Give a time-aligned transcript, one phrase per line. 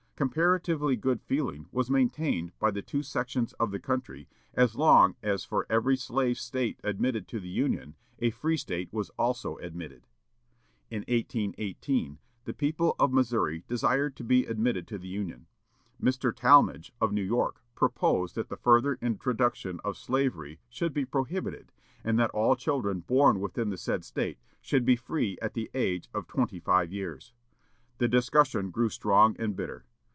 [0.17, 5.43] Comparatively good feeling was maintained by the two sections of the country as long as
[5.43, 10.05] for every slave State admitted to the Union a free State was also admitted.
[10.91, 15.47] In 1818, the people of Missouri desired to be admitted to the Union.
[15.99, 16.31] Mr.
[16.31, 21.71] Tallmadge of New York proposed that the further introduction of slavery should be prohibited,
[22.03, 26.09] and that all children born within the said State should be free at the age
[26.13, 27.33] of twenty five years.
[27.97, 29.87] The discussion grew strong and bitter.